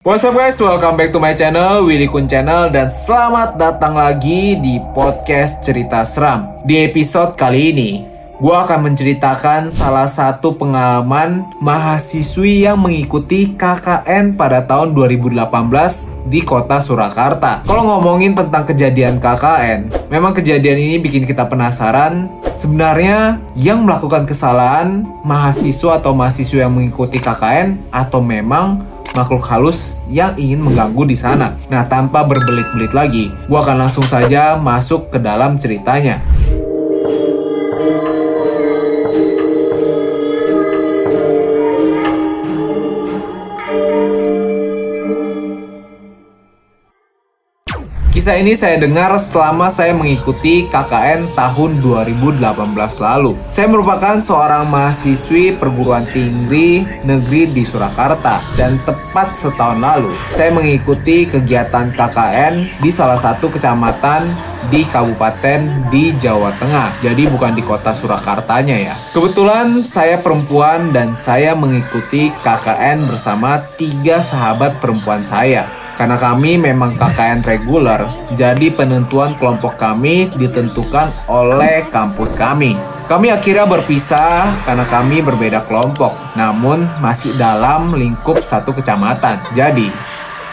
[0.00, 4.56] What's up guys, welcome back to my channel, Willy Kun Channel Dan selamat datang lagi
[4.56, 8.00] di podcast cerita seram Di episode kali ini,
[8.40, 15.36] gue akan menceritakan salah satu pengalaman mahasiswi yang mengikuti KKN pada tahun 2018
[16.32, 17.60] di kota Surakarta.
[17.68, 22.32] Kalau ngomongin tentang kejadian KKN, memang kejadian ini bikin kita penasaran.
[22.56, 28.80] Sebenarnya yang melakukan kesalahan mahasiswa atau mahasiswa yang mengikuti KKN atau memang
[29.14, 31.56] makhluk halus yang ingin mengganggu di sana.
[31.70, 36.22] Nah, tanpa berbelit-belit lagi, gua akan langsung saja masuk ke dalam ceritanya.
[48.20, 52.52] Kisah ini saya dengar selama saya mengikuti KKN tahun 2018
[53.00, 53.32] lalu.
[53.48, 61.24] Saya merupakan seorang mahasiswi perguruan tinggi negeri di Surakarta dan tepat setahun lalu saya mengikuti
[61.24, 64.28] kegiatan KKN di salah satu kecamatan
[64.68, 67.00] di kabupaten di Jawa Tengah.
[67.00, 69.00] Jadi bukan di kota Surakartanya ya.
[69.16, 75.79] Kebetulan saya perempuan dan saya mengikuti KKN bersama tiga sahabat perempuan saya.
[76.00, 82.72] Karena kami memang KKN reguler, jadi penentuan kelompok kami ditentukan oleh kampus kami.
[83.04, 89.44] Kami akhirnya berpisah karena kami berbeda kelompok, namun masih dalam lingkup satu kecamatan.
[89.52, 89.92] Jadi,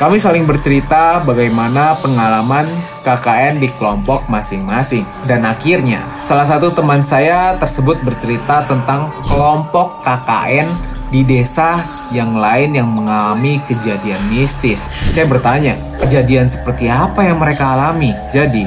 [0.00, 2.64] kami saling bercerita bagaimana pengalaman
[3.04, 5.04] KKN di kelompok masing-masing.
[5.28, 12.74] Dan akhirnya, salah satu teman saya tersebut bercerita tentang kelompok KKN di desa yang lain
[12.74, 14.98] yang mengalami kejadian mistis.
[15.14, 18.10] Saya bertanya, kejadian seperti apa yang mereka alami?
[18.34, 18.66] Jadi,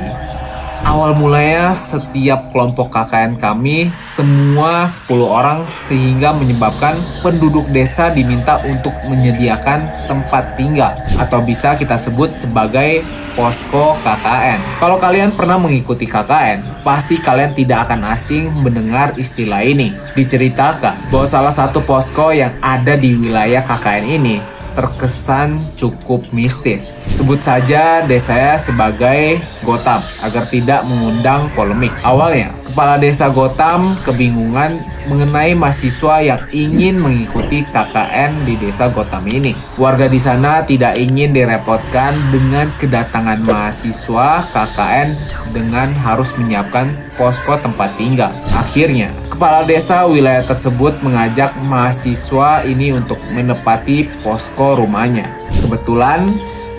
[0.86, 8.94] Awal mulanya setiap kelompok KKN kami semua 10 orang sehingga menyebabkan penduduk desa diminta untuk
[9.08, 13.02] menyediakan tempat tinggal atau bisa kita sebut sebagai
[13.34, 14.82] posko KKN.
[14.82, 19.94] Kalau kalian pernah mengikuti KKN, pasti kalian tidak akan asing mendengar istilah ini.
[20.18, 27.02] Diceritakan bahwa salah satu posko yang ada di wilayah KKN ini terkesan cukup mistis.
[27.10, 31.90] Sebut saja desanya sebagai Gotham agar tidak mengundang polemik.
[32.06, 34.78] Awalnya, kepala desa Gotham kebingungan
[35.08, 39.56] mengenai mahasiswa yang ingin mengikuti KKN di desa Gotham ini.
[39.80, 45.08] Warga di sana tidak ingin direpotkan dengan kedatangan mahasiswa KKN
[45.56, 48.30] dengan harus menyiapkan posko tempat tinggal.
[48.54, 55.32] Akhirnya, kepala desa wilayah tersebut mengajak mahasiswa ini untuk menepati posko rumahnya.
[55.64, 56.36] Kebetulan,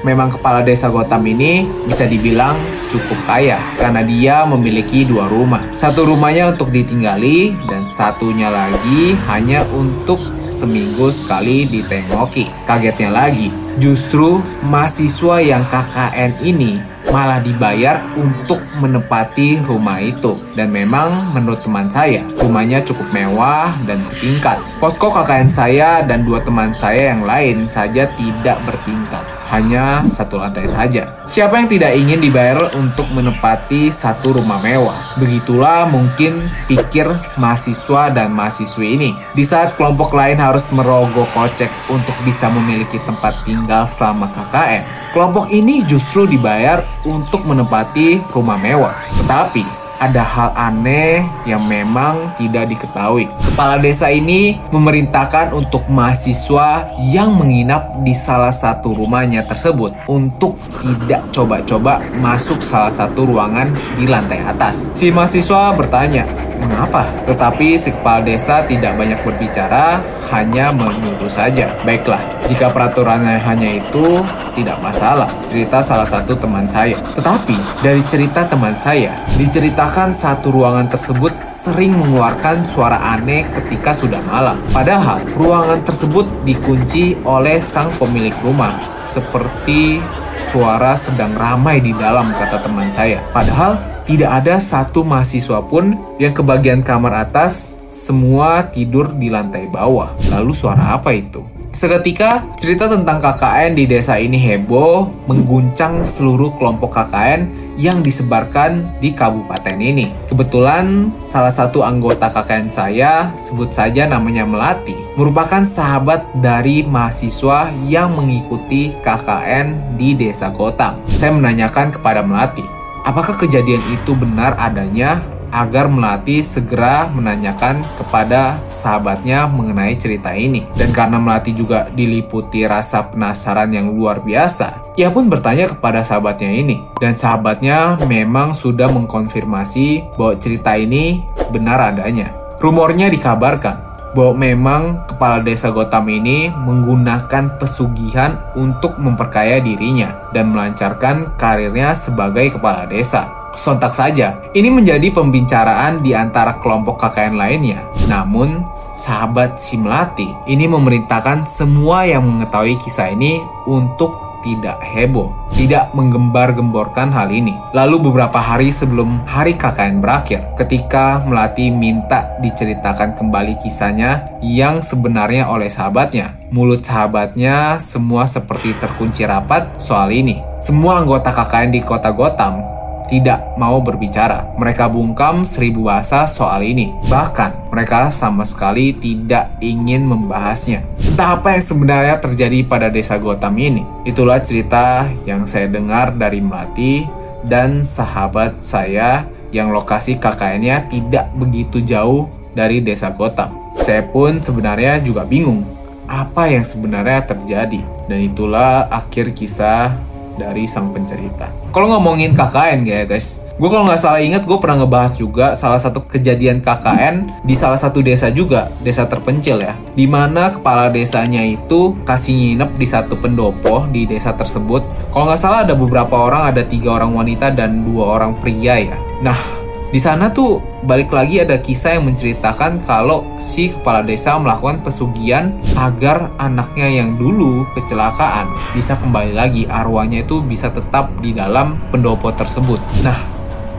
[0.07, 2.55] memang kepala desa Gotham ini bisa dibilang
[2.89, 5.63] cukup kaya karena dia memiliki dua rumah.
[5.77, 10.19] Satu rumahnya untuk ditinggali dan satunya lagi hanya untuk
[10.59, 12.51] seminggu sekali ditengoki.
[12.67, 20.35] Kagetnya lagi, justru mahasiswa yang KKN ini malah dibayar untuk menempati rumah itu.
[20.59, 24.59] Dan memang menurut teman saya, rumahnya cukup mewah dan bertingkat.
[24.83, 30.69] Posko KKN saya dan dua teman saya yang lain saja tidak bertingkat hanya satu lantai
[30.69, 31.09] saja.
[31.25, 34.99] Siapa yang tidak ingin dibayar untuk menempati satu rumah mewah?
[35.17, 37.09] Begitulah mungkin pikir
[37.41, 39.11] mahasiswa dan mahasiswi ini.
[39.33, 45.49] Di saat kelompok lain harus merogoh kocek untuk bisa memiliki tempat tinggal selama KKN, kelompok
[45.49, 48.97] ini justru dibayar untuk menempati rumah mewah.
[49.25, 53.27] Tetapi ada hal aneh yang memang tidak diketahui.
[53.53, 61.27] Kepala desa ini memerintahkan untuk mahasiswa yang menginap di salah satu rumahnya tersebut untuk tidak
[61.35, 64.95] coba-coba masuk salah satu ruangan di lantai atas.
[64.95, 67.07] Si mahasiswa bertanya, mengapa?
[67.25, 71.73] Tetapi si kepala desa tidak banyak berbicara, hanya menyuruh saja.
[71.83, 74.21] Baiklah, jika peraturannya hanya itu,
[74.53, 75.31] tidak masalah.
[75.49, 76.99] Cerita salah satu teman saya.
[77.17, 84.21] Tetapi, dari cerita teman saya, diceritakan satu ruangan tersebut sering mengeluarkan suara aneh ketika sudah
[84.29, 84.61] malam.
[84.75, 88.77] Padahal, ruangan tersebut dikunci oleh sang pemilik rumah.
[89.01, 90.03] Seperti
[90.49, 93.21] suara sedang ramai di dalam, kata teman saya.
[93.37, 93.77] Padahal,
[94.09, 100.17] tidak ada satu mahasiswa pun yang kebagian kamar atas, semua tidur di lantai bawah.
[100.33, 101.58] Lalu suara apa itu?
[101.69, 107.45] Seketika, cerita tentang KKN di desa ini heboh, mengguncang seluruh kelompok KKN
[107.77, 110.09] yang disebarkan di kabupaten ini.
[110.33, 118.17] Kebetulan, salah satu anggota KKN saya, sebut saja namanya Melati, merupakan sahabat dari mahasiswa yang
[118.17, 120.97] mengikuti KKN di desa Gotham.
[121.05, 122.65] Saya menanyakan kepada Melati,
[123.05, 130.65] apakah kejadian itu benar adanya agar Melati segera menanyakan kepada sahabatnya mengenai cerita ini.
[130.77, 136.51] Dan karena Melati juga diliputi rasa penasaran yang luar biasa, ia pun bertanya kepada sahabatnya
[136.51, 136.81] ini.
[136.99, 141.23] Dan sahabatnya memang sudah mengkonfirmasi bahwa cerita ini
[141.55, 142.35] benar adanya.
[142.59, 151.39] Rumornya dikabarkan bahwa memang kepala desa Gotham ini menggunakan pesugihan untuk memperkaya dirinya dan melancarkan
[151.39, 153.38] karirnya sebagai kepala desa.
[153.59, 157.83] Sontak saja, ini menjadi pembicaraan di antara kelompok KKN lainnya.
[158.07, 158.63] Namun,
[158.95, 164.15] sahabat Simlati ini memerintahkan semua yang mengetahui kisah ini untuk
[164.47, 167.59] tidak heboh, tidak menggembar-gemborkan hal ini.
[167.75, 175.51] Lalu beberapa hari sebelum hari KKN berakhir, ketika Melati minta diceritakan kembali kisahnya yang sebenarnya
[175.51, 180.39] oleh sahabatnya, mulut sahabatnya semua seperti terkunci rapat soal ini.
[180.63, 182.78] Semua anggota KKN di kota Gotham
[183.09, 184.55] tidak mau berbicara.
[184.61, 186.93] Mereka bungkam seribu bahasa soal ini.
[187.09, 190.85] Bahkan, mereka sama sekali tidak ingin membahasnya.
[191.03, 193.83] Entah apa yang sebenarnya terjadi pada desa Gotham ini.
[194.05, 197.09] Itulah cerita yang saya dengar dari Melati
[197.49, 203.57] dan sahabat saya yang lokasi KKN-nya tidak begitu jauh dari desa Gotham.
[203.81, 205.65] Saya pun sebenarnya juga bingung
[206.09, 207.81] apa yang sebenarnya terjadi.
[208.09, 209.97] Dan itulah akhir kisah
[210.39, 211.58] dari sang pencerita.
[211.79, 215.79] Kalau ngomongin KKN ya guys, gue kalau nggak salah inget gue pernah ngebahas juga salah
[215.79, 221.39] satu kejadian KKN di salah satu desa juga, desa terpencil ya, di mana kepala desanya
[221.39, 224.83] itu kasih nginep di satu pendopo di desa tersebut.
[225.15, 228.99] Kalau nggak salah ada beberapa orang, ada tiga orang wanita dan dua orang pria ya.
[229.23, 229.39] Nah,
[229.89, 235.49] di sana tuh balik lagi ada kisah yang menceritakan kalau si kepala desa melakukan pesugihan
[235.81, 242.29] agar anaknya yang dulu kecelakaan bisa kembali lagi arwahnya itu bisa tetap di dalam pendopo
[242.29, 242.77] tersebut.
[243.01, 243.17] Nah,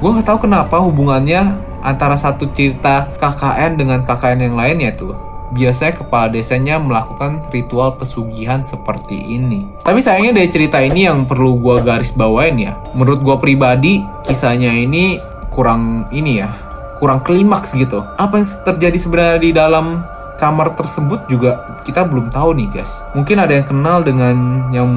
[0.01, 6.06] gue nggak tahu kenapa hubungannya antara satu cerita KKN dengan KKN yang lainnya tuh biasanya
[6.06, 9.65] kepala desanya melakukan ritual pesugihan seperti ini.
[9.81, 12.77] Tapi sayangnya dari cerita ini yang perlu gue garis bawain ya.
[12.94, 15.17] Menurut gue pribadi, kisahnya ini
[15.51, 16.50] kurang ini ya
[17.00, 20.04] kurang klimaks gitu apa yang terjadi sebenarnya di dalam
[20.40, 24.90] kamar tersebut juga kita belum tahu nih guys mungkin ada yang kenal dengan yang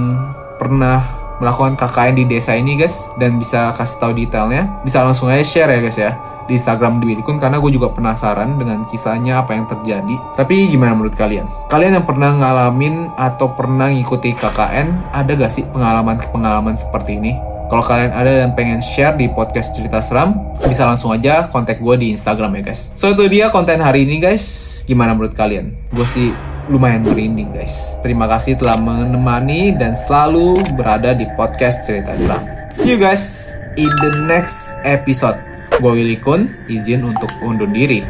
[0.59, 1.03] pernah
[1.43, 5.75] melakukan KKN di desa ini guys dan bisa kasih tahu detailnya bisa langsung aja share
[5.75, 6.13] ya guys ya
[6.47, 10.17] di Instagram Dwi Kun karena gue juga penasaran dengan kisahnya apa yang terjadi.
[10.35, 11.47] Tapi gimana menurut kalian?
[11.71, 17.52] Kalian yang pernah ngalamin atau pernah ngikuti KKN, ada gak sih pengalaman-pengalaman seperti ini?
[17.73, 21.97] Kalau kalian ada dan pengen share di podcast cerita seram, bisa langsung aja kontak gue
[21.97, 22.93] di Instagram ya guys.
[22.93, 24.45] So itu dia konten hari ini guys.
[24.85, 25.73] Gimana menurut kalian?
[25.89, 26.37] Gue sih
[26.69, 27.97] lumayan merinding guys.
[28.05, 32.45] Terima kasih telah menemani dan selalu berada di podcast cerita seram.
[32.69, 35.41] See you guys in the next episode.
[35.81, 38.05] Gue Willy Kun, izin untuk undur diri.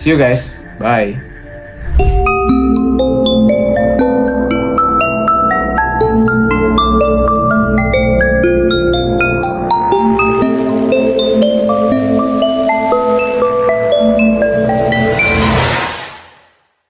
[0.00, 0.64] See you guys.
[0.80, 2.35] Bye.